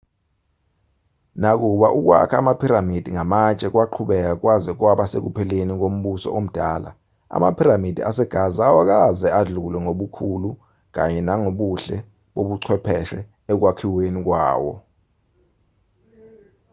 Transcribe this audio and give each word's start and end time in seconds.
nakuba 1.41 1.87
ukwakha 1.99 2.35
amaphiramidi 2.41 3.09
ngamatshe 3.15 3.67
kwaqhubeka 3.73 4.33
kwaze 4.41 4.71
kwaba 4.79 5.03
sekupheleni 5.11 5.73
kombuso 5.81 6.27
omdala 6.39 6.89
amaphiramidi 7.35 8.01
asegaza 8.09 8.61
awakaze 8.69 9.27
adlulwe 9.39 9.77
ngobukhulu 9.83 10.49
kanye 10.95 11.21
nangobuhle 11.27 11.97
bobuchwepheshe 12.33 13.19
ekwakhiweni 13.51 14.19
kwawo 14.27 14.73